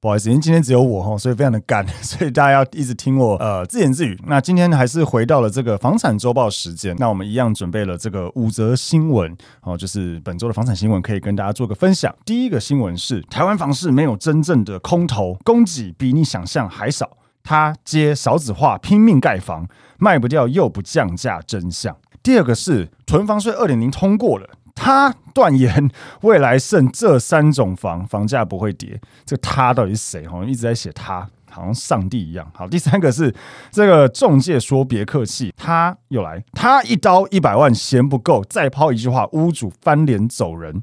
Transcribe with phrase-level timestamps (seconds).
[0.00, 4.16] 不好意思，因为今天只有我哈，所以非常的干， 所以大家要一直听我呃自言自语。
[4.28, 12.14] 那今天还是回到了这个房产周报时间，那我们一样准备了这个五则新闻哦，就是本周的房产新闻可以跟大家做个分享。
[12.24, 19.66] 第一个新闻是台湾房市没有真正的空头，供给比你想象还少，他接少子化拼命盖房，
[19.98, 21.96] 卖不掉又不降价，真相。
[22.22, 24.48] 第二个是囤房税二点零通过了。
[24.78, 25.90] 他断言
[26.22, 29.00] 未来剩这三种房，房价不会跌。
[29.26, 30.26] 这他到底是谁？
[30.26, 32.48] 好像一直在写他，好像上帝一样。
[32.54, 33.34] 好，第三个是
[33.70, 40.82] 这个中介说别客气，他又来，他一刀一百万嫌不够，再抛一句话，屋主翻脸走人。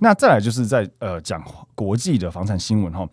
[0.00, 1.42] 那再来就是在呃讲
[1.74, 3.08] 国际的房产新闻哈。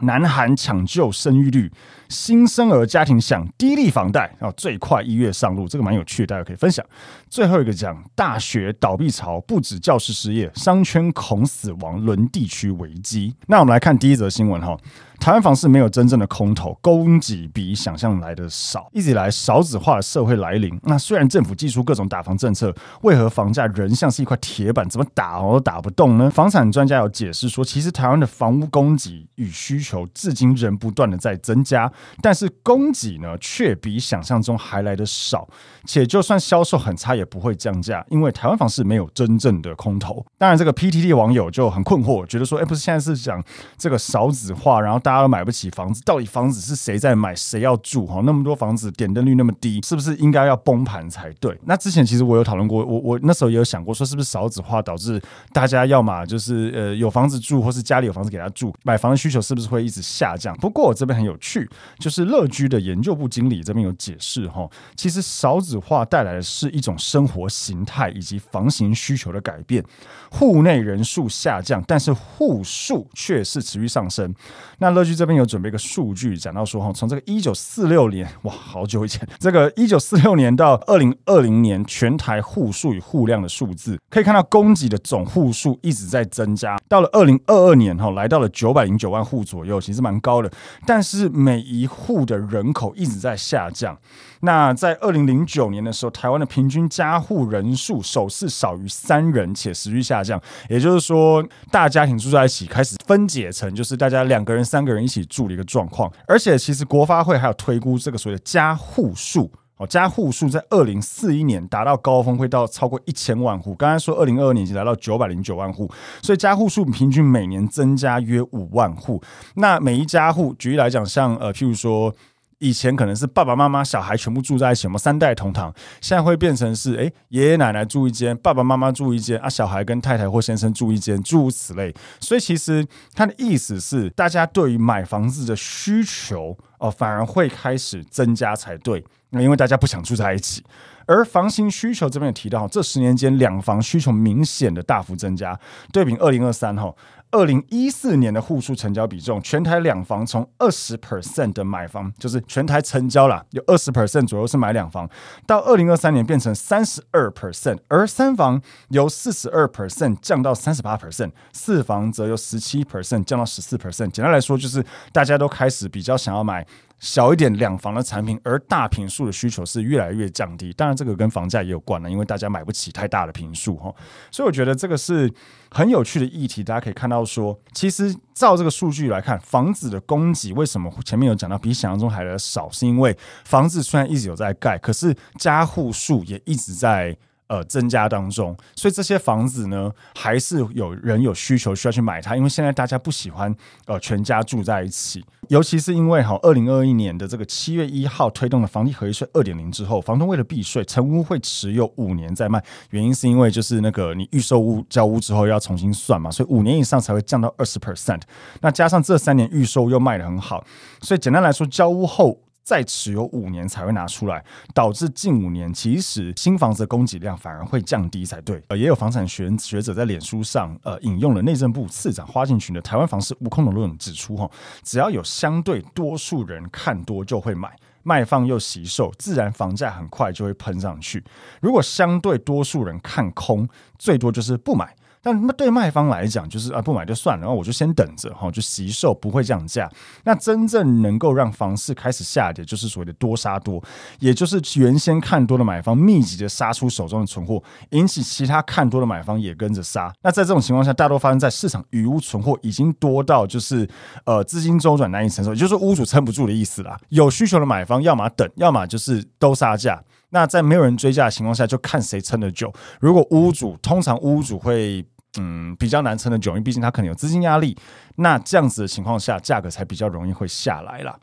[0.00, 1.70] 南韩抢救生育率，
[2.08, 6.84] 新生儿家庭享低利房贷，然后最快一月上路，这个蛮有趣的，大家可以分享。
[7.28, 13.34] 最后一个讲大学倒闭潮，不止教师失业，商圈恐死亡，轮地区危机。
[13.46, 14.76] 那我们来看第一则新闻哈。
[15.18, 18.88] 台湾房市没有真正的空头，供给比想象来的少。
[18.92, 22.72] 一直以来少子化的社会来临，那虽然政府祭出各种打房政策，
[23.02, 26.30] 为何房价仍像是一块铁板，怎么打都打不动呢？
[26.30, 31.90] 房产专家有解释说，其实台湾的房屋供给与需求至今仍不断的在增加，
[32.22, 35.48] 但是供给呢却比想象中还来的少，
[35.86, 40.24] 且就算销售很差也不会降价，因为台湾房市没有真正的空头。
[40.38, 43.42] 当然，这个 PTT 网友就很困惑，觉得说，哎，不是现在是讲
[43.78, 45.00] 这个少子化，然后。
[45.06, 48.04] 大家都买不起房子，到底房子是谁在买，谁要住？
[48.04, 51.56] 哈，那么多房子点灯率那么低，是不是应该要崩盘才对？
[51.64, 55.22] 那之前其实我有讨论过，我我那时候也有想过，说是不是少子化导致
[55.52, 60.56] 大家要么就是呃有房子住，或是家里有房子给他住，买房的需求是不是会一直下降？
[60.56, 69.84] 不过我这边很有趣，就是乐居的研究部经理这边有解释哈，其实少子化带来的是一种生活形态以及房型需求的改变，
[70.32, 74.34] 户内人数下降，但是户数却是持续上升。
[74.78, 90.50] 那乐居这边有准备一个数据，讲到说哈，从这个一九四六年，哇，好久以前， 这个一九四六年到二零二零年，全台户数与户量的数字，可以看到供给的总户数一直在增加，到了二零二二年哈，来到了九百零九万户左右，其实蛮高的，
[90.86, 93.98] 但是每一户的人口一直在下降。
[94.40, 100.40] 那在二零零九年的时候，台湾的平均家户人数首次少于三人，且持续下降。
[100.68, 106.12] 也就是说，大家庭住在一起开始分解成就是大家两个人、三个人一起住的一个状况。
[106.26, 113.74] 而且，其实国发会还有推估这个所谓的家户数哦，家户数在二零四一年达到高峰，会到超过一千万户。
[113.74, 115.90] 刚才说二零二二年已经来到九百零九万户，
[116.22, 119.22] 所以家户数平均每年增加约五万户。
[119.54, 122.14] 那每一家户，举例来讲，像呃，譬如说。
[122.58, 131.94] 以前可能是爸爸妈妈、小孩全部住在一起，我们三代同堂，现在会变成是，诶，爷爷奶奶住一间，爸爸妈妈住一间，啊，小孩跟太太或先生住一间，诸如此类。
[132.18, 139.04] 所以其实他的意思是，大家对于买房子的需求哦，反而会开始增加才对。
[139.30, 140.64] 那因为大家不想住在一起，
[141.04, 145.58] 而房型需求这边也提到，这十年间两房需求明显的大幅增加，
[145.92, 146.94] 对比二零二三哈。
[147.32, 155.08] 二零一四年的户数成交比重，全台两房从二十 percent 的买房，就是全台成交了，有二十 percent 左右是买两房，
[155.46, 164.10] 到二零二三年变成三十二 percent，而三房由四十二 percent 降到三十八 percent，四房则由十七 percent 降到十四 percent。
[164.10, 166.66] 简单来说，就是大家都开始比较想要买
[166.98, 170.72] 小一点两房的产品，而大平数的需求是越来越降低。
[170.72, 173.94] 当然，这个跟房价也有关了，因为大家买不起太大的平数哈。
[174.30, 175.30] 所以我觉得这个是
[175.70, 176.64] 很有趣的议题。
[176.64, 182.70] 大家可以看到说，其实照这个数据来看，房子的供给为什么前面有讲到比想象中还要少？
[182.70, 187.16] 是因为房子虽然一直有在盖，可是加户数也一直在。
[187.48, 193.54] 呃，增加当中，所以这些房子呢，还是有人有需求需要去买它，因为现在大家不喜欢
[193.86, 202.60] 呃全家住在一起，尤其是因为哈，二零二一年的这个七月一号推动了房地合一税二点零之后，房东为了避税，成屋会持有五年再卖，
[202.90, 208.22] 原因是因为就是那个你预售屋交屋之后要重新算嘛，所以五年以上才会降到二十 percent，
[208.60, 210.64] 那加上这三年预售又卖得很好，
[211.00, 212.40] 所以简单来说，交屋后。
[212.66, 218.60] 再持有五年才会拿出来，导致近五年其实新房子的供给量反而会降低才对。
[218.66, 224.50] 呃，也有房产学学者在脸书上呃引用了内政部次长花敬群的台湾房市无空的论指出，哈，
[224.82, 227.72] 只要有相对多数人看多就会买，
[228.02, 231.22] 卖方又惜售，自然房价很快就会喷上去。
[231.60, 234.92] 如果相对多数人看空，最多就是不买。
[235.26, 239.90] 但那对卖方来讲，就是啊，不买就算了，然后我就先等着哈，就惜售不会降价。
[240.22, 243.82] 那真正能够让房市开始下跌，就是所谓的多杀多，
[244.20, 250.14] 也就是原先看多的买方密集的杀出手中的存货，引起其他看多的买方也跟着杀。
[250.22, 253.84] 那在这种情况下，大多发生在市场余屋存货已经多到就是
[254.26, 256.96] 呃资金周转难以承受，也就是屋主撑不住的意思啦。
[257.08, 260.00] 有需求的买方要么等，要么就是都杀价。
[260.30, 262.72] 那在没有人追价的情况下，就看谁撑得久。
[263.00, 265.04] 如果屋主通常屋主会。
[265.38, 267.76] 嗯，比较难撑的久，因为毕竟它可能有资金压力。
[268.16, 271.18] 那这样子的情况下，价格才比较容易会下来啦。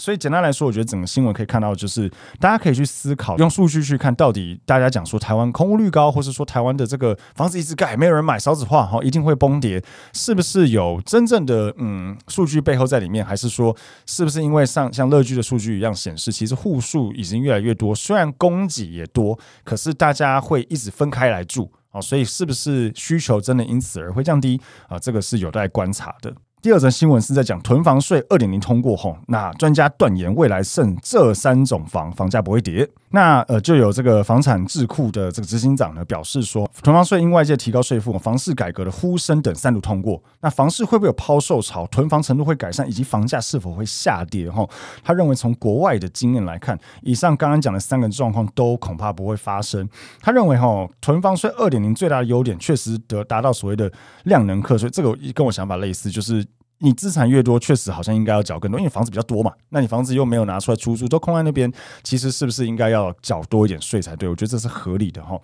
[0.00, 9.82] 所以简单来说，我觉得整个新闻可以看到，就是大家可以去思考，用数据去看到底大家讲说台湾空屋率高，或是说台湾的这个房子一直盖，没有人买，少子化哈，一定会崩跌，
[10.12, 13.26] 是不是有真正的嗯数据背后在里面？
[13.26, 13.76] 还是说
[14.06, 21.72] 是不是因为像像乐居的数据一样显示，其实户数已经越来越多，虽然供给也多，可是大家会一直分开来住。
[21.92, 24.98] 哦，所以是不是需求真的因此而会降低啊？
[24.98, 26.34] 这个是有待观察的。
[26.60, 32.88] 第二则新闻是在讲囤房税二点零通过后，那专家断言未来剩这三种房房价不会跌。
[33.10, 41.86] 那呃，就有这个房产智库的这个执行长呢表示说，囤房税因外界提高税负、房市改革的呼声等三度通过，那房市会不会有抛售潮？
[41.86, 44.50] 囤房程度会改善，以及房价是否会下跌？
[44.50, 44.68] 哈，
[45.04, 49.88] 他认为从国外的经验来看，以上刚刚讲的三个状况都恐怕不会发生。
[50.20, 53.90] 他认为哈，囤房税二点零最大的优点确实得达到所谓的
[54.24, 56.44] 量能课税，这个跟我想法类似，就是。
[56.78, 59.52] 你资产越多，确实好像应该要缴更多，因为房子比较多嘛。
[59.70, 61.72] 那你房子又没有拿出来出租，都空在那边，
[62.02, 64.28] 其实是不是应该要缴多一点税才对？
[64.28, 65.38] 我觉得这是合理的哈。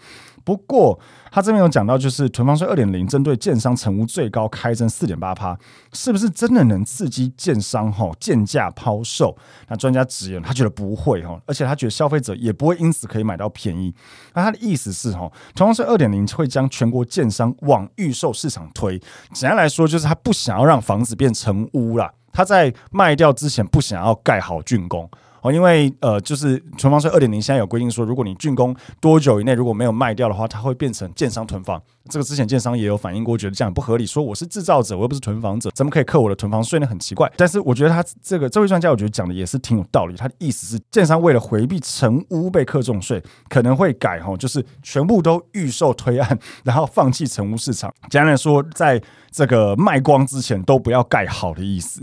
[0.45, 0.99] 不过
[1.33, 5.59] 他这边有讲到，就是囤房税二点零针对建商成屋最高开征四点八趴，
[5.93, 9.37] 是不是真的能刺激建商哈建价抛售？
[9.69, 13.93] 那专家直言，他觉得不会哈，而且他觉得消费者也不会因此可以买到便宜。
[14.35, 18.99] 那他的意思是哈，囤房税二点零会将全国建商往预售市场推。
[19.33, 25.09] 简单来说，就是他不想要让房子变成屋啦，他在卖掉之前不想要盖好竣工。
[25.45, 31.81] 哦，因为呃，就是囤房税二点零现在有规定说，如果你竣工多久以内如果没有卖掉的话，它会变成建商囤房。
[32.09, 36.87] 这个之前建商也有反映过，觉得这样不合理，说我是制造者，我又不是囤房者，怎么可以扣我的囤房税呢？
[36.87, 37.31] 很奇怪。
[37.37, 40.17] 但是我觉得他这个这位专家，我觉得讲的也是挺有道理。
[40.17, 47.93] 他的意思是，建商为了回避成屋被克重税，可能会改哈，就是全部都预售推案，然后放弃成屋市场。
[48.09, 48.99] 简单来说，在
[49.31, 52.03] 这个卖光之前都不要盖好的意思。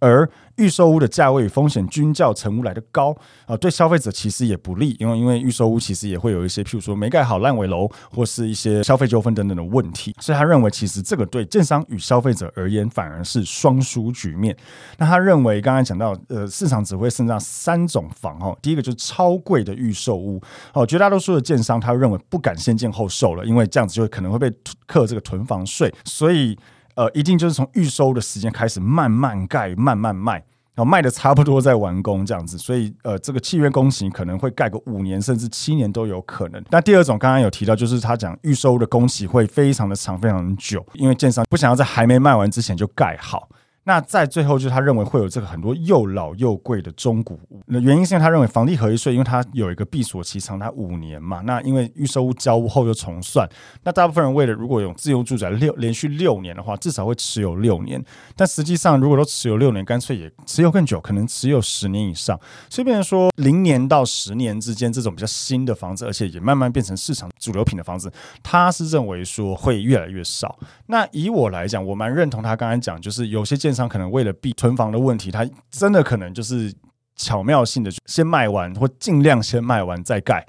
[0.00, 3.16] 而预售屋的价位与风险均较成屋来得高
[3.46, 14.56] 啊，对消费者其实也不利，因为因为预售屋其实也会有一些，譬如说没盖好烂尾楼，或是一些消费纠纷等等的问题，所以他认为其实这个对建商与消费者而言反而是双输局面。
[14.98, 20.42] 那他认为刚才讲到，呃，市场只会剩下三种房哦，第一个就是超贵的预售屋
[20.74, 24.50] 哦，绝大多数的建商他认为不敢先建后售了，因为这样子就可能会被
[24.86, 26.58] 课这个囤房税，所以。
[26.98, 30.42] 呃，一定就是从预收的时间开始慢慢盖、慢慢卖，
[30.78, 36.64] 然后卖的差不多再完工这样子，所以呃，这个契约工期可能会盖个五年甚至七年都有可能。
[36.70, 43.48] 那第二种刚刚有提到，就是他讲预售的工期会非常的长、非常久，因为建商不想要在还没卖完之前就盖好。
[43.88, 47.62] 那在最后，就是他认为会有这个很多又老又贵的中古屋。
[47.64, 51.40] 那原因是因为他认为房地合一税，因为它有一个闭锁期长达五年嘛。
[51.46, 53.48] 那因为预售屋交屋后又重算，
[53.84, 58.04] 那大部分人为了如果有自由住宅六连续六年的话，至少会持有六年。
[58.36, 62.38] 但实际上，如果都持有六年，干脆也持有更久，可能持有十年以上。
[62.68, 70.58] 所以变成说，零年到十年之间这种比较新的房子，而且也慢慢变成市场主流品的房子，他是认为说会越来越少。
[70.88, 76.74] 那以我来讲，我蛮认同他刚才讲，就是有些建商可能为了避囤房的问题，他真的可能就是
[77.16, 80.44] 巧妙性的先卖完，或尽量先卖完再盖，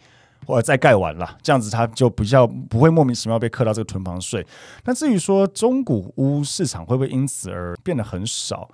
[0.46, 4.46] 或者再盖完了，这样子他就比较不会莫名其妙被刻到这个囤房税。
[4.84, 8.68] 那至于说中古屋市场会不会因此而变得很少？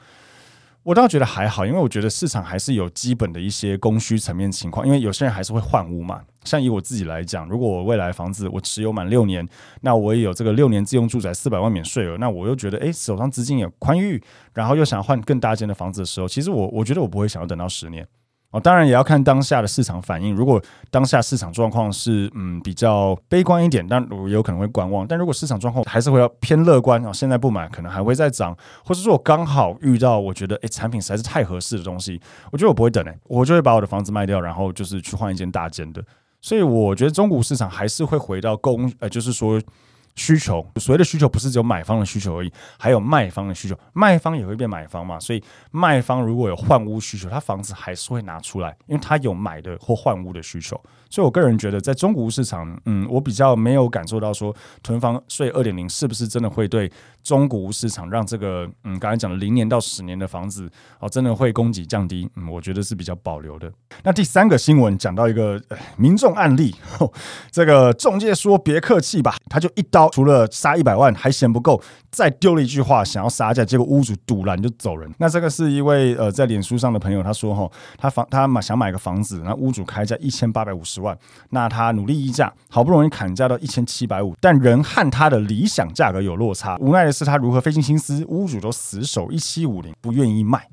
[0.85, 6.21] 我倒觉得还好，因为我觉得市场还是有基本的一些供需层面情况，因为有些人还是会换屋嘛。
[6.43, 9.43] 像以我自己来讲，如果我未来房子我持有满六年，
[9.81, 14.21] 那我也有这个六年自用住宅四百万免税额，那我又觉得诶，手上资金也宽裕，
[14.53, 18.07] 然后又想换更大间的房子的时候，其实我我觉得我不会想要等到十年。
[18.55, 20.33] 哦，当然也要看当下的市场反应。
[20.33, 25.05] 如果当下市场状况是嗯比较悲观一点，但我有可能会观望。
[25.05, 32.17] 但如果市场状况还是会要偏乐观啊，现在不买可能还会再涨，或者说我刚好遇到我觉得诶产品实在是太合适的东西，
[32.49, 36.01] 我觉得我不会等诶，我就会把我的房子卖掉，然后就是去换一间大间的。
[36.39, 39.61] 所以我觉得中古市场还是会回到供呃，就是说。
[40.15, 50.79] 需求，所谓的需求不是只有买方的需求而已，还有卖方的需求，卖方也会变买方嘛，所以卖方如果有换屋需求，他房子还是会拿出来，因为他有买的或换屋的需求。
[51.09, 56.91] 所以我个人觉得，在中古屋市场，嗯，我比较没有感受到说囤房税二点零是不是真的会对
[57.23, 60.69] 中古屋市场让这个，嗯，刚才讲的零年到十年的房子
[60.99, 63.71] 哦，真的会供给降低，嗯，我觉得是比较保留的。
[64.03, 65.61] 那第三个新闻讲到一个
[65.95, 66.75] 民众案例，
[67.51, 70.04] 这个中介说别客气吧，他就一刀。
[70.09, 71.81] 除了杀一百万还嫌不够，
[72.11, 75.09] 再丢了一句话想要杀价，结果屋主赌烂就走人。
[75.17, 81.17] 那这个是一位呃在脸书上的朋友，他说哈，他房他买想买个房子，那屋主开价一千八百五十万，
[81.49, 86.77] 那他努力议价，好不容易砍价到一千七百五，但人和他的理想价格有落差。
[86.79, 90.67] 无奈的是，他如何费尽心思，屋主都死守一七五零，不愿意卖。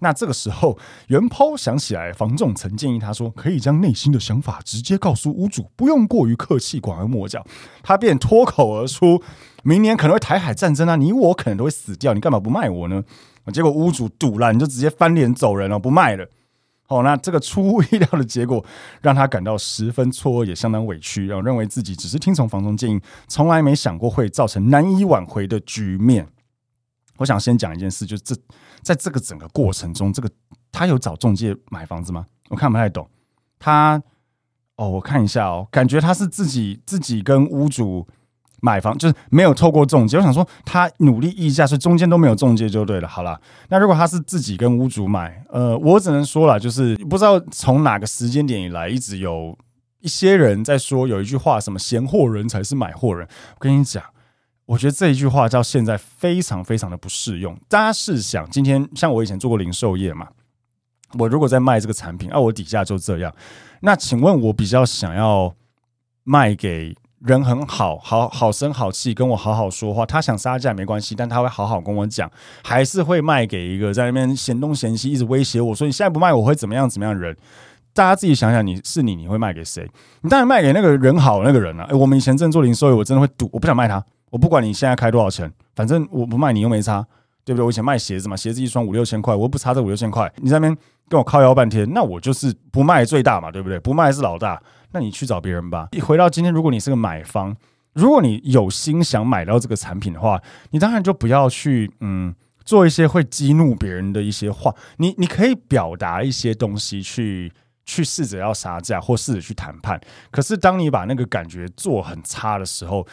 [0.00, 7.44] 那这个时候，原 PO 想起来，房仲曾建议他说，可以将内心的想法直接告诉屋主，不用过于客气，拐弯抹角。
[7.82, 9.22] 他便脱口而出
[9.64, 13.02] ：“明年可能会台海战争啊，你我可能都会死掉，你干嘛不卖我呢？”
[13.52, 16.26] 结果屋主赌烂，你就直接翻脸走人了，不卖了。
[16.88, 18.64] 哦，那这个出乎意料的结果，
[19.00, 26.28] 让他感到十分错愕，也相当委屈，然后认为自己只是听从房仲建议，从来没想过会造成难以挽回的局面。
[27.18, 28.36] 我想先讲一件事，就是这。
[28.82, 30.30] 在这个整个过程中，这个
[30.70, 32.24] 他有找中介买房子吗？
[32.50, 33.08] 我看不太懂。
[33.58, 34.00] 他
[34.76, 38.06] 哦，我看一下哦，感觉他是自己自己跟屋主
[38.60, 40.18] 买房，就是没有透过中介。
[40.18, 43.08] 我想说，他努力议价，所以中间都没有中介就对了。
[43.08, 49.58] 好了，那如果他是自己跟屋主买，呃，我只能说了，就是不知道从哪个时间点以来，一直有
[49.98, 53.26] 一些人在说有一句话，什么“闲货人才是买货人”。
[53.58, 54.04] 我跟你讲。
[54.66, 57.56] 我觉得这一句话到现在非常非常的不适用。
[57.68, 60.28] 大家试想，今天像我以前做过零售业嘛，
[61.18, 63.32] 我如果在卖这个产品，啊，我底价就这样。
[63.80, 65.54] 那请问，我比较想要
[66.24, 72.28] 卖给人很好，好好声好气，跟我好好说话，他想杀价没关系，但他会好好跟我讲，
[72.64, 77.36] 还是会卖给一个在那边嫌东嫌西，一直威胁我说你现在不卖我会怎么样怎么样的人？
[77.94, 79.88] 大家自己想想，你是你，你会卖给谁？
[80.22, 81.84] 你当然卖给那个人好那个人啊。
[81.84, 84.04] 诶，我们以前真做零售业，我真的会赌，我不想卖他。
[84.36, 87.02] 我不管你现在开多少钱，反正我不卖你又没差，
[87.42, 87.64] 对不对？
[87.64, 90.30] 我以前卖鞋子嘛，鞋子一双五六千块，我又不差这五六千块。
[90.42, 90.76] 你在那边
[91.08, 93.80] 跟我靠腰半天，那我就是不卖最大嘛，对不对？
[93.80, 94.62] 不卖是老大，
[94.92, 95.88] 那你去找别人吧。
[95.92, 97.56] 一回到今天，如果你是个买方，
[97.94, 100.38] 如果你有心想买到这个产品的话，
[100.72, 104.74] 你当然就不要去嗯做一些会激怒别人的一些话。
[104.98, 107.50] 你你可以表达一些东西去
[107.86, 109.98] 去试着要杀价或试着去谈判。
[110.30, 113.06] 可是当你把那个感觉做很差的时候，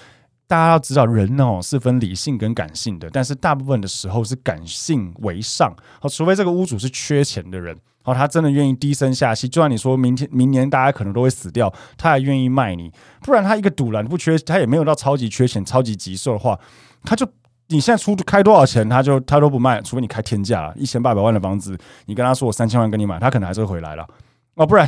[0.54, 5.74] 大家要知道，人哦是分理性跟感性的，但是大部分的时候是感性为上。
[6.00, 12.92] 好，除非这个屋主是缺钱的人，好，他真的愿意低声下气，就算你说明天、明年大家可能都会死掉，他还愿意卖你。
[13.22, 16.60] 不然他一个赌烂不缺，他也没有到超级缺钱、超级急售的话，
[17.04, 17.28] 他就
[17.70, 24.08] 你现在出开多少钱，他就他都不卖，除非你开天价，一千八百万的房子，你跟他说我三千万跟你买，他可能还是会回来了。
[24.56, 24.88] 哦，不然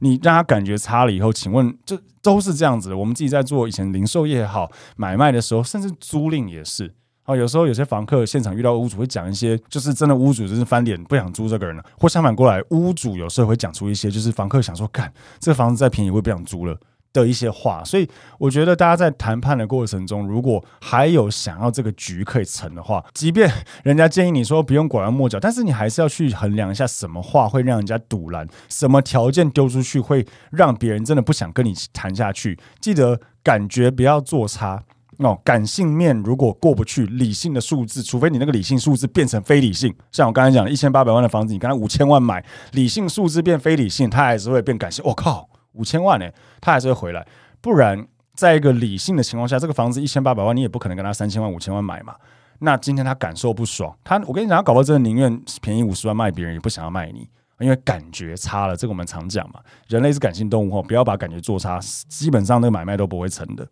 [0.00, 2.96] 你让他感觉差了以后，请问这都是这样子的。
[2.96, 6.92] 我们自己在做以前零售业也好，买卖的时候，甚至租赁也是。
[7.26, 16.78] 哦，有时候有些房客现场遇到屋主会讲一些，就是真的屋主就是翻脸不想租这个人了，或相反过来，屋主有时候会讲出一些，就是房客想说，干这个房子再便宜我也不想租了。
[17.14, 18.06] 的一些话，所以
[18.38, 23.50] 我觉得大家在谈判的过程中，如果还有想要这个局可以成的话，即便
[23.84, 32.58] 人家建议你说不用拐弯抹角，但是你还是要去衡量一下什么话会让人家堵拦，什么条件丢出去会让别人真的不想跟你谈下去。
[32.80, 34.82] 记得感觉不要做差
[35.18, 45.04] 哦，感性面如果过不去，理性的数字，除非你那个理性数字变成非理性，像我刚才讲的一千八百万的房子，你刚才五千万买，理性数字变非理性，它还是会变感性。
[45.06, 45.48] 我、靠！
[45.74, 46.28] 五千万呢、
[46.60, 47.24] 他还是会回来。
[47.60, 52.14] 不然，在一个理性的情况下，这个房子一千八百万，你也不可能跟他三千万、五千万买嘛。
[52.58, 57.28] 那今天他感受不爽，他我跟你讲，他搞不好真的宁愿便宜五十万卖别人，也不想要卖你。
[57.60, 61.78] 因为感觉差了，这个我们常讲嘛，人类是感性动物哦，不要把感觉做差，
[62.08, 63.66] 基本上那个买卖都不会成的。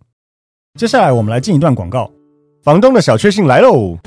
[0.79, 2.11] 接下来我们来进一段广告，
[2.63, 3.99] 房东的小确幸来喽！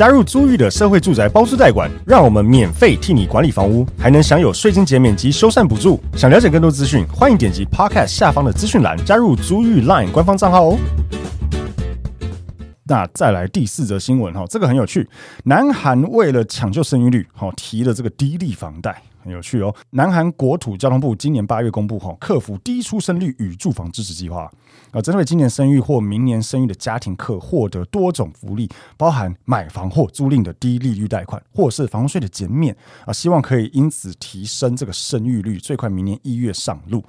[0.00, 6.00] 加入租玉的社会住宅包租代管，让我们免费替你管理房屋，还能享有税金减免及修缮补助。
[6.16, 10.78] 想了解更多资讯，欢迎点击 Podcast 下方的资讯栏，加入租玉 Line 官方账号哦。
[12.84, 15.06] 那再来第四则新闻哈，这个很有趣，
[15.44, 19.02] 南韩为了抢救生育率，哈提了这个低利房贷。
[19.22, 19.74] 很有趣哦！
[19.90, 24.50] 南韩国土交通部今年八月公布后，克服低出生率与住房支持计划
[24.92, 32.74] 啊，针对今年生育或明年生育的家庭，可获得多种福利，包含买房或租赁的低利率贷款，或是房税的减免
[33.04, 37.04] 啊，希望可以因此提升这个生育率，最快明年一月上路。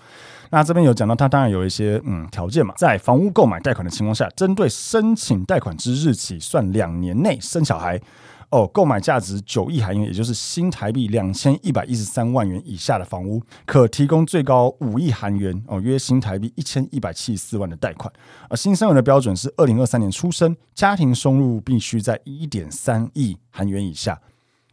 [0.49, 7.99] 那这边有讲到，它当然有一些嗯条件嘛，在房屋购买贷款的情况下，针对申请贷款之日起算两年内生小孩。
[8.51, 18.11] 哦，购买价值九亿韩元，也就是新台币两千一百一十三万元以下的房屋，可提供最高五亿韩元，哦，约新台币一千一百七十四万的贷款。
[18.49, 24.19] 而新生儿的标准是二零二三年出生，家庭收入必须在一点三亿韩元以下。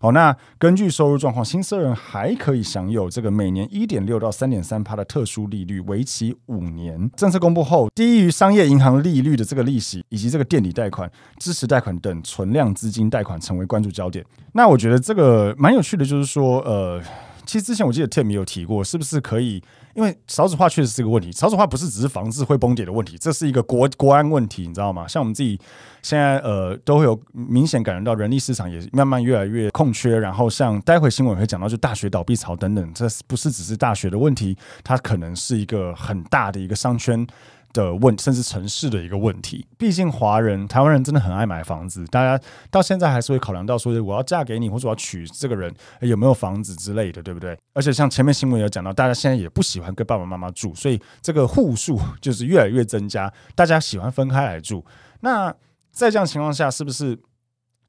[0.00, 7.10] 好，那根据收入状况，新生儿还可以享有这个每年一点六到三点三趴的特殊利率，为期五年。
[7.16, 14.24] 政策公布后，低于商业银行利率的这个利息，以及这个垫底贷款、支持贷款等存量资金贷款成为关注焦点。
[14.52, 17.02] 那我觉得这个蛮有趣的，就是说，呃。
[17.48, 19.62] 其实之前我记得 Tim 有提过，是不是可以？
[19.94, 25.08] 因为少子化确实是个问题，少子化不是只是房子会崩跌的问题，这是一个国国安问题，你知道吗？
[25.08, 25.58] 像我们自己
[26.02, 37.26] 现在呃都会有明显感觉到人力市场也慢慢越来越空缺，然后像待会新闻会讲到，就大学倒闭潮等等，这不是只是大学的问题，它可能是一个很大的一个商圈。
[37.72, 39.66] 的问，甚至城市的一个问题。
[39.76, 47.58] 毕竟华人、台湾人真的很爱买房子，大家到现在还是会考量到说，我要嫁给你，或者我要娶这个人，有没有房子之类的，对不对？
[47.74, 54.84] 而且像前面新闻有讲到，大家现在也不喜欢跟爸爸妈妈住，所以这个户数就是越来越增加，大家喜欢分开来住。
[55.20, 55.54] 那
[55.90, 57.18] 在这样情况下，是不是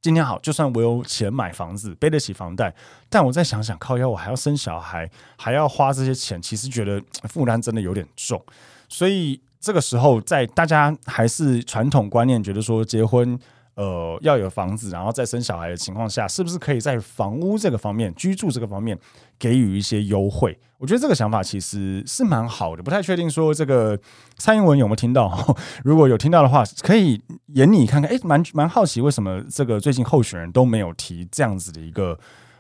[0.02, 0.38] 今天好？
[0.40, 2.74] 就算我有钱买房子，背得起房贷，
[3.10, 8.44] 但我再想想，靠腰我还要生小孩，还要花这些钱，其实觉得负担真的有点重，
[8.88, 9.42] 所以。
[9.60, 13.38] 这个时候，在大家还是传统观念觉得说结婚，
[13.76, 18.98] 呃，要有房子，然后再生小孩的情况下，是不是可以在房屋这个方面、居住这个方面
[19.38, 20.58] 给予一些优惠？
[20.78, 24.00] 我觉得这个想法其实是蛮好的，不太确定说这个
[24.38, 25.58] 蔡英文有没有听到？
[25.84, 28.10] 如果有听到的话，可以演你看看。
[28.10, 32.18] 诶，蛮蛮好奇，为什么这个最近候选人都没有提这样子的一个。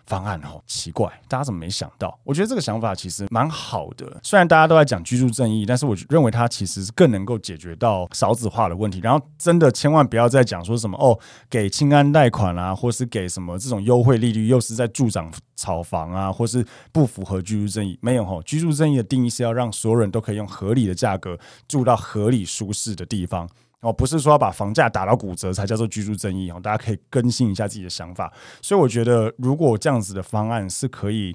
[0.09, 2.19] 方案哦，奇怪，大家怎么没想到？
[2.23, 4.19] 我觉得这个想法其实蛮好的。
[4.23, 8.99] 虽然大家都在讲居住正义，但是我认为它其实是更能够解决到少子化的问题。
[9.03, 11.17] 然后真的千万不要再讲说什么哦，
[11.47, 17.99] 给清安贷款啊，或是给什么这种优惠利率，又是在助长炒房啊，或是不符合居住正义。
[18.01, 23.47] 没有哦，居住正义的定义是要让所有人都可以用合理的价格住到合理舒适的地方。
[23.81, 28.31] 哦，不是说要把房价打到骨折才叫做居住正义哦，大家可以更新一下自己的想法。
[28.61, 31.33] 所以我觉得，如果这样子的方案是可以，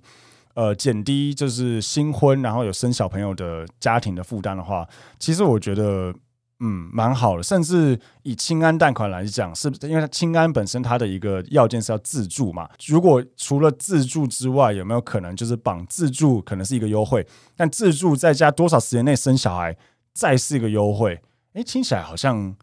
[0.52, 4.86] 呃，减低就是新婚然后有生小朋友的家庭的负担的话，
[5.18, 6.14] 其实我觉得，
[6.60, 7.42] 嗯，蛮好的。
[7.42, 12.68] 甚至以清安贷款来讲，是不是因为它清安本身它的一个要件是要自住嘛？
[12.86, 17.26] 如果除了自住之外，有没有可能就是绑自住可能是一个优惠，
[17.56, 19.74] 但自住在家多少时间内生小孩
[20.12, 21.18] 再是一个优惠？
[21.54, 22.54] 哎，听起来好像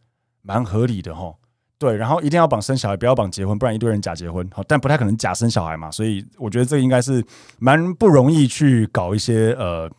[0.41, 1.35] 蛮合理的哦。
[1.77, 4.47] 对，然后一定要绑生小孩，不要绑结婚，不然一堆人假结婚。
[4.53, 7.25] 好，但不太可能假生小孩嘛，所以我觉得这应该是
[7.57, 9.89] 蛮不容易去搞一些呃，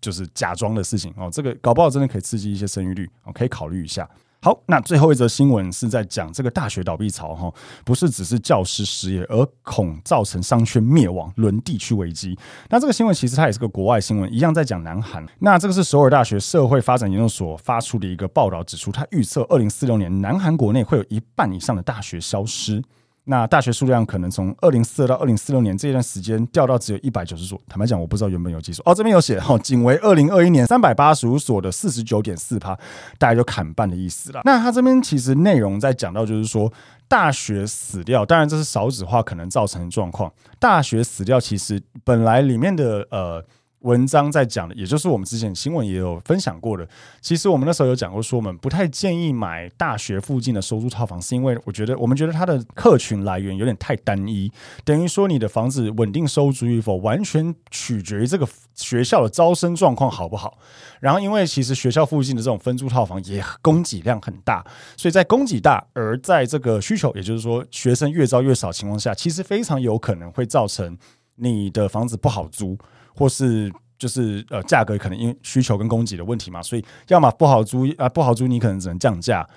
[0.00, 1.28] 就是假装的事情哦。
[1.32, 4.08] 这个搞不好真的可以刺激一些生育率，哦，可以考虑一下。
[4.44, 7.50] 好，那最后一则新闻是在讲这个大学倒闭潮哈，
[7.82, 12.38] 不是只是教师失业，而恐造成商圈灭亡，轮地区危机。
[12.68, 15.24] 那这个新闻其实它也是个国外新闻，一样在讲南韩。
[15.38, 22.82] 那这个是首尔大学社会发展研究所发出的一个报道，指出他预测二零四六年南韩国内会有一半以上的大学消失。
[23.24, 27.60] 那大学数量可能从二零四二到二零四六年这段时间掉到只有一百九十所。
[27.68, 32.78] 坦白讲，我不知道原本有几所哦，这边有写哈，仅为二零二一年三百八十五所的四十九点四趴，
[33.18, 34.42] 大概就砍半的意思了。
[34.44, 36.72] 那他这边其实内容在讲到，就是说
[37.08, 40.32] 大学死掉，当然这是少子化可能造成的状况。
[40.58, 43.44] 大学死掉，其实本来里面的呃。
[43.84, 46.88] 文章在讲的，也就是我们之前新闻也有分享过的。
[47.20, 54.50] 其实我们那时候有讲过，说我们不太建议买大学附近的收租套房，是因为我觉得我们觉得它的客群来源有点太单一，
[54.84, 60.58] 等于说你的房子稳定收租与否，完全取决于这个学校的招生状况好不好。
[61.00, 64.64] 然后，因为其实学校附近的这种分租套房也供给量很大，
[64.96, 70.96] 所以在供给大而在这个需求，也就是说学生越招越少情况下，其实非常有可能会造成。
[71.36, 72.78] 你的房子不好租，
[73.14, 79.48] 或是就是呃价格可能因为需求跟供给的问题嘛，所以要么不好租啊，不好租你可能只能降价，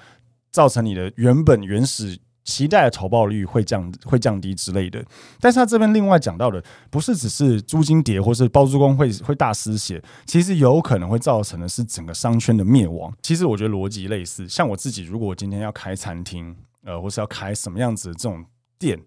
[0.52, 2.20] 造成你的原本原始。
[2.50, 5.04] 期待的投报率会降会降低之类的，
[5.42, 13.14] 但是他这边另外讲到的不是只是租金跌，或是包租公会会大失血，其实有可能会造成的是整个商圈的灭亡。
[13.22, 18.46] 其实我觉得逻辑类似，像我自己如果我今天要开餐厅，呃，或是要开什么样子的这种
[18.80, 18.98] 店，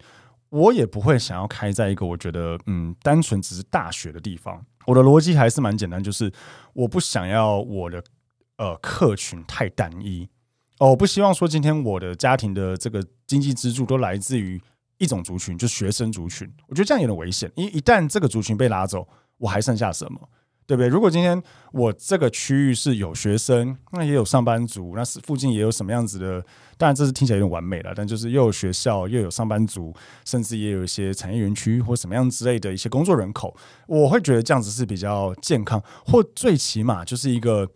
[0.50, 4.64] 我也不会想要开在一个我觉得嗯单纯只是大学的地方。
[4.86, 6.32] 我的逻辑还是蛮简单，就是
[6.72, 8.02] 我不想要我的
[8.56, 10.28] 呃客群太单一。
[10.78, 14.60] 哦，我不希望说今天我的家庭的这个经济支柱都来自于
[14.98, 16.50] 一种族群，就学生族群。
[16.66, 20.28] 我觉得这样有点危险，因为一旦这个族群被拉走，我还剩下什么？
[20.70, 20.86] 对不对？
[20.88, 26.40] 如果今天我这个区域是有学生，那也有上班族，那是附近也有什么样子的？
[26.78, 29.92] 当然这是听起来有点完美了，但就是又有学校，又有上班族，
[30.24, 33.56] 甚至也有一些产业园区或什么样之类的一些工作人口，
[33.88, 37.68] 我会觉得这样子是比较健康，或最起码就是一个。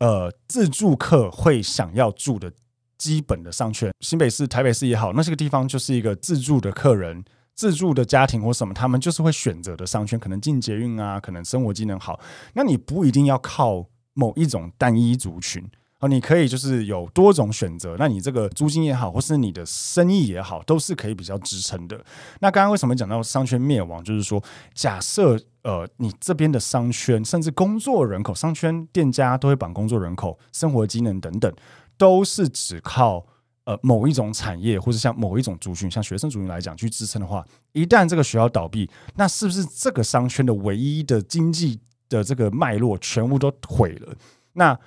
[0.00, 2.52] 呃，自住客会想要住的
[2.98, 7.24] 基本的商圈，新北市、台北市也好，那这个地方就是一个自住的客人、
[7.54, 12.18] 自住的家庭或什么，他们就是会选择的商圈，可能进捷运啊，可能生活机能好。
[12.54, 15.64] 那你不一定要靠某一种单一族群
[16.00, 16.08] 啊。
[16.08, 22.04] 你可以就是有多种选择，那你这个租金也好，或是你的生意也好，都是可以比较支撑的。
[22.40, 24.02] 那刚刚为什么讲到商圈灭亡？
[24.02, 24.42] 就是说，
[24.74, 31.50] 假设呃，你这边的商圈，甚至工作人口，商圈店家都会绑工作人口、生活机能等等，
[31.96, 33.24] 都是只靠
[33.64, 44.14] 呃某一种产业，或者像某一种族群，像学生族群来讲去支撑的话，一旦这个学校倒闭，那是不是这个商圈的唯一的经济的这个脉络全部都毁了？
[44.52, 44.78] 那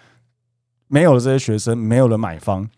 [0.88, 2.70] 没有了这些学生，没有了买方，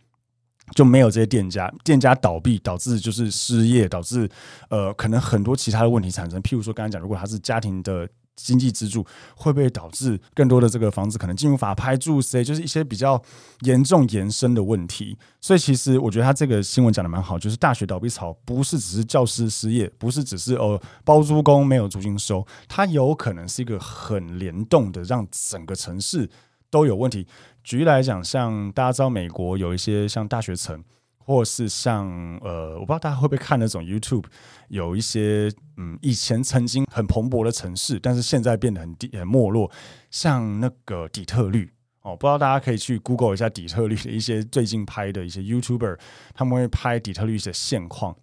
[0.73, 1.71] 就没有这些店家。
[1.83, 4.27] 店家倒闭，导致就是失业，导致
[4.69, 6.41] 呃，可能很多其他的问题产生。
[6.41, 8.09] 譬如说，刚才讲，如果他是家庭的
[8.45, 13.21] 经济支柱，会不会导致更多的这个房子可能进入法拍、住谁，就是一些比较
[13.61, 15.17] 严重延伸的问题。
[15.41, 26.29] 所以，其实我觉得他这个新闻讲的蛮好，就是大学倒闭潮不是只是教师失业，不是只是哦包租公没有租金收，它有可能是一个很联动的，让整个城市
[26.69, 27.27] 都有问题。
[27.63, 30.83] 举例来讲，像大家知道美国有一些像大学城，
[31.29, 32.09] 或是像
[32.41, 34.23] 呃，我不知道大家会不会看那种 YouTube，
[34.69, 39.69] 有一些嗯，以前曾经很蓬勃的城市，但是现在变得很低很没落，
[40.09, 45.99] 像那个底特律哦，不知道大家可以去 Google 一下底特律的一些最近拍的一些 YouTuber，
[46.33, 48.17] 他们会拍底特律的现况。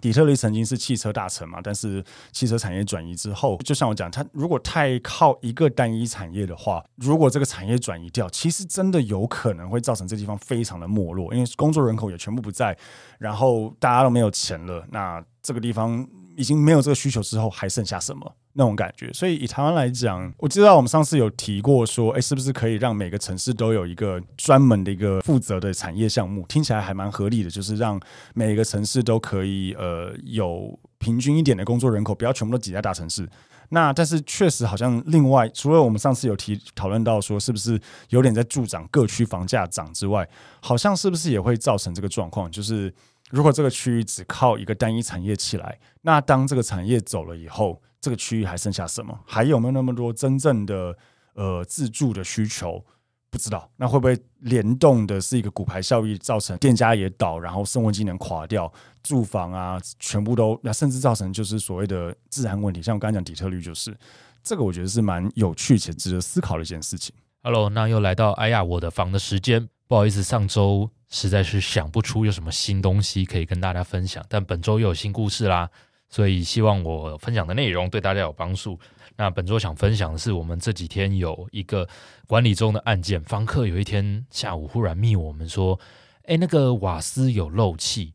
[0.00, 12.76] 底特律曾经是汽车大城嘛，但是汽车产业转移之后，就像我讲，它如果太靠一个单一产业的话，如果这个产业转移掉，其实真的有可能会造成这地方非常的没落，因为工作人口也全部不在，
[13.18, 16.06] 然后大家都没有钱了，那这个地方
[16.38, 18.34] 已经没有这个需求之后，还剩下什么？
[18.52, 26.44] 那种感觉，所以以台湾来讲，我知道我们上次有提过说，哎，是不是可以让每个城市都有一个专门的一个负责的产业项目？
[26.48, 28.00] 听起来还蛮合理的，就是让
[28.34, 33.28] 每个城市都可以呃有平均一点的工作人口，不要全部都挤在大城市。
[33.70, 40.26] 那但是确实好像另外，除了我们上次有提讨论到说，是不是有点在助长各区房价涨之外，
[40.60, 42.50] 好像是不是也会造成这个状况？
[42.50, 42.92] 就是
[43.30, 49.18] 如果这个区域只靠一个单一产业起来，那当这个产业走了以后，这个区域还剩下什么？
[49.26, 50.96] 还有没有那么多真正的
[51.34, 52.84] 呃自住的需求？
[53.30, 53.70] 不知道。
[53.76, 62.80] 那会不会联动的是一个骨牌效应，造成店家也倒，然后生活机能垮掉，住房啊全部都，那甚至造成就是所谓的治安问题。
[62.80, 63.94] 像我刚才讲底特律，就是
[64.42, 67.14] 这个，我觉得是蛮有趣且值得思考的一件事情。
[67.42, 75.70] Hello，那又来到哎呀我的房的时间，不好意思，上周实在是想不出有什么新东西可以跟大家分享，但本周又有新故事啦。
[76.10, 78.80] 所以希望我分享的内容对大家有帮助。
[79.16, 81.86] 那本周想分享的是，我们这几天有一个
[82.26, 85.78] 管理中的案件，房客有一天下午忽然密我们说
[86.24, 88.14] ：“哎，那个瓦斯有漏气，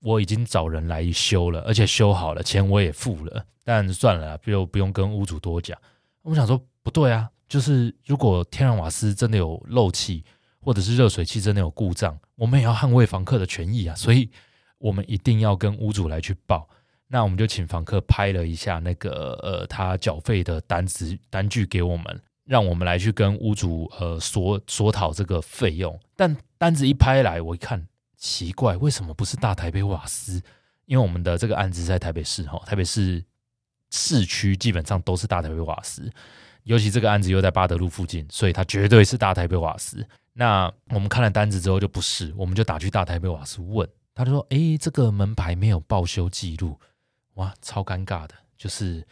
[0.00, 3.46] 我已经找人来修了，而且修好了，钱我也付了。
[3.62, 5.78] 但算了，就不用跟屋主多讲。”
[6.22, 10.24] 我想说不对啊，就是如果天然瓦斯真的有漏气，
[10.64, 14.30] 或者是热水器真的有故障，我们也要捍卫房客的权益啊，所以
[14.78, 16.68] 我们一定要跟屋主来去报。
[17.06, 26.00] 那我们就请房客拍了一下那个呃他缴费的单子单据给我们，让我们来去跟屋主呃索索讨这个费用。
[26.16, 30.42] 但单子一拍来，我一看奇怪，为什么不是大台北瓦斯？
[30.86, 33.22] 因为我们的这个案子在台北市哈，台北市
[33.90, 36.10] 市区基本上都是大台北瓦斯，
[36.64, 40.04] 尤其这个案子又在八德路附近，所以它绝对是大台北瓦斯。
[40.34, 46.78] 那我们看了单子之后就不是，我们就打去大台北瓦斯问，他就说：“诶，这个门牌没有报修记录。”
[47.34, 48.34] 哇，超尴尬的！
[48.58, 49.06] 就是。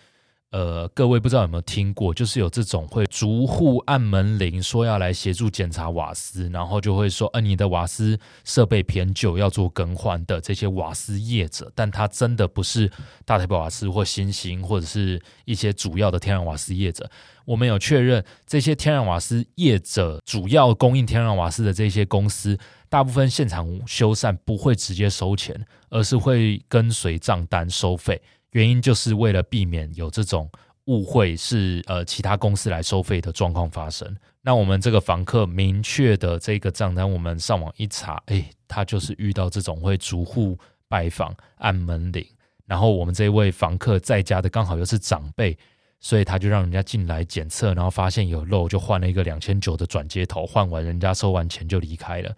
[0.52, 12.90] 呃，各位不知道有没有听过，就是有这种会逐户按门铃说要来协助检查瓦斯，然后就会说，呃，你的瓦斯设备偏旧要做更换的这些瓦斯业者，但他真的不是
[13.24, 17.10] 大台北瓦斯或新兴或者是一些主要的天然瓦斯业者。
[17.46, 22.58] 我们有确认，这些天然瓦斯业者主要供应天然瓦斯的这些公司，
[22.90, 28.20] 大部分现场修缮不会直接收钱，而是会跟随账单收费。
[28.52, 30.50] 原因就是为了避免有这种
[30.86, 34.16] 误会，是呃其他公司来收费的状况发生。
[34.40, 42.26] 那我们这个房客明确的这个账单，我们上网一查，哎，他就是遇到这种会逐户拜访、按门铃，
[42.66, 45.56] 然后我们这位房客在家的刚好又是长辈，
[46.00, 52.36] 所以他就让人家进来检测，然后发现有漏，就换了一个两千九的转接头，换完人家收完钱就离开了。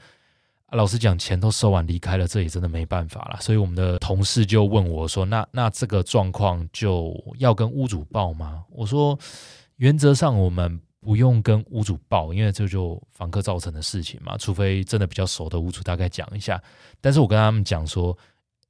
[0.74, 3.38] 老实讲，钱都收完离开了，这也真的没办法了。
[3.40, 9.16] 所以我们的同事就问我说：“那那这个状况就要跟屋主报吗？”我说
[9.76, 14.36] ：“原则上我们不用跟屋主报，因为这就房客造成的事情嘛。
[14.36, 16.60] 除非真的比较熟的屋主大概讲一下。
[17.00, 18.16] 但是我跟他们讲说，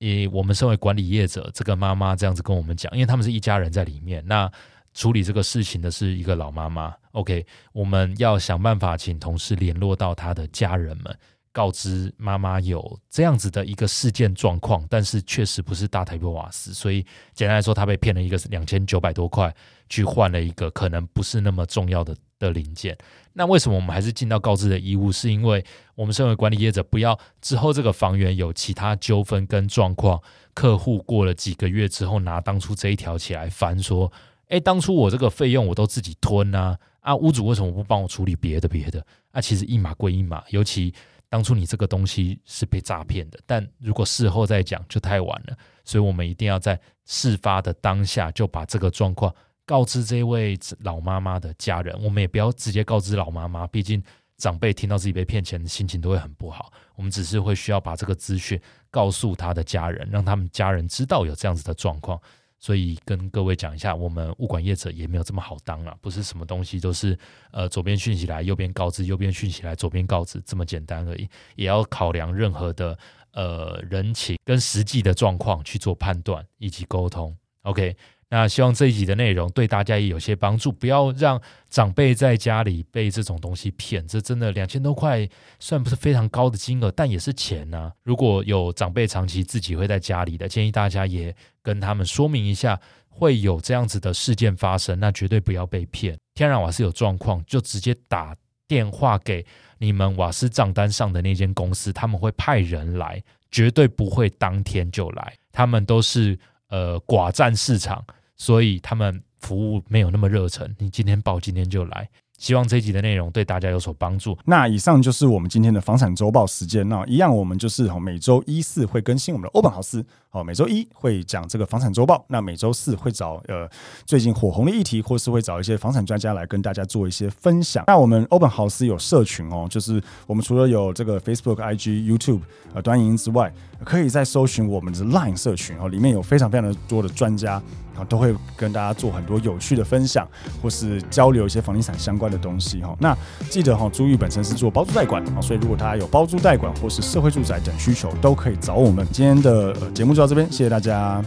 [0.01, 4.51] 诶，我们身为管理业者，这个妈妈这样子跟我们讲，因为他们是一家人在里面，那
[4.93, 6.95] 处理这个事情的是一个老妈妈。
[7.12, 11.17] OK，我们要想办法请同事联络到她的家人们。”
[11.55, 17.01] 告知妈妈有这样子的一个事件状况，但是确实不是大台北瓦斯，所以
[17.33, 19.55] 简单来说，他被骗了一个两千九百多块，
[19.88, 22.99] 去换了一个可能不是那么重要的的零件。
[23.35, 25.12] 那为什么我们还是尽到告知的义务？
[25.12, 25.64] 是因为
[25.95, 30.21] 我们身为管理业者，不要之后这个房源有其他纠纷跟状况，
[30.55, 34.12] 客户过了几个月之后拿当初这一条起来翻，说，
[34.49, 39.07] 诶，当初我这个费用我都自己吞啊，啊，屋主为什么不帮我处理别的别的？
[39.31, 40.93] 啊，其实一码归一码，尤其。
[41.29, 49.35] 当初你这个东西是被诈骗的，但如果事后再讲就太晚了，所以我们一定要在事发的当下就把这个状况
[49.67, 51.95] 告知这位老妈妈的家人。
[52.03, 54.03] 我们也不要直接告知老妈妈，毕竟
[54.37, 56.73] 长辈听到自己被骗钱，心情都会很不好。
[56.95, 58.61] 我们只是会需要把这个资讯
[58.91, 62.21] 告诉他的家人，让他们家人知道有这样子的状况。
[62.64, 67.14] 所以跟各位讲一下，我们物管业者也没有这么好当了，不是什么东西都是
[67.53, 72.98] 呃左边讯息来右边告知，右边讯息来左边告知这么简单而已，也要考量任何的
[73.33, 77.37] 呃人情跟实际的状况去做判断以及沟通。
[77.64, 77.94] OK。
[78.35, 84.05] 那希望这一集的内容对大家也有些帮助，不要让长辈在家里被这种东西骗。
[84.09, 85.29] 这真的两千多块，
[85.61, 92.77] 算不是非常高的金额，但也是钱呐、如果有长辈长期自己会在家里的，建议大家也跟他们说明一下，
[93.09, 96.18] 会有这样子的事件发生，那绝对不要被骗。
[96.35, 98.35] 天然瓦斯有状况，就直接打
[98.66, 99.47] 电话给
[99.79, 108.05] 你们瓦斯账单上的那间公司，他们会派人来，绝对不会当天就来，他们都是呃寡占市场。
[108.37, 112.09] 所以他们服务没有那么热忱，你今天报今天就来。
[112.37, 114.37] 希望这一集的内容对大家有所帮助。
[114.44, 116.87] 那以上就是我们今天的房产周报时间。
[116.88, 120.05] 那一样，我们就是每周一四会更新我们的欧本豪斯。
[120.35, 122.25] 哦，每周一会讲这个房产周报。
[122.27, 123.68] 那每周四会找呃
[124.05, 127.85] 最近火红的议题，或是会找一些房产专家来跟大家做一些分享。
[127.87, 132.40] 那我们欧本豪斯有社群哦，就是我们除了有这个 Facebook、IG、YouTube
[132.75, 133.53] 呃端影之外，
[133.85, 137.62] 可以再搜寻我们的 Line 社群哦，里面有非常非常的多的专家。
[137.94, 140.27] 啊，都会跟大家做很多有趣的分享，
[140.61, 142.92] 或是交流一些房地产相关的东西哈。
[142.99, 143.16] 那
[143.49, 149.07] 记得哈，租玉本身是做包租代管啊，所以如果大家有包租代管或是社会住宅等需求，都可以找我们。
[149.12, 151.23] 今天的节目就到这边，谢谢大家。